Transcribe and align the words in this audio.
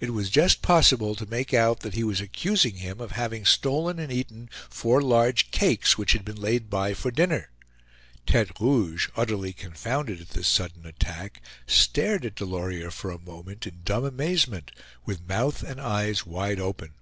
It 0.00 0.14
was 0.14 0.30
just 0.30 0.62
possible 0.62 1.14
to 1.14 1.26
make 1.26 1.52
out 1.52 1.80
that 1.80 1.92
he 1.92 2.02
was 2.02 2.22
accusing 2.22 2.76
him 2.76 3.02
of 3.02 3.10
having 3.12 3.44
stolen 3.44 3.98
and 3.98 4.10
eaten 4.10 4.48
four 4.70 5.02
large 5.02 5.50
cakes 5.50 5.98
which 5.98 6.12
had 6.12 6.24
been 6.24 6.40
laid 6.40 6.70
by 6.70 6.94
for 6.94 7.10
dinner. 7.10 7.50
Tete 8.24 8.58
Rouge, 8.60 9.08
utterly 9.14 9.52
confounded 9.52 10.22
at 10.22 10.30
this 10.30 10.48
sudden 10.48 10.86
attack, 10.86 11.42
stared 11.66 12.24
at 12.24 12.34
Delorier 12.36 12.90
for 12.90 13.10
a 13.10 13.18
moment 13.20 13.66
in 13.66 13.82
dumb 13.84 14.04
amazement, 14.04 14.70
with 15.04 15.28
mouth 15.28 15.62
and 15.62 15.78
eyes 15.78 16.24
wide 16.24 16.60
open. 16.60 16.94